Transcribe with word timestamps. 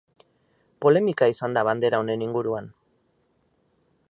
Polemika 0.85 1.29
izan 1.33 1.59
da 1.59 1.65
bandera 1.69 2.01
honen 2.05 2.25
inguruan. 2.29 2.75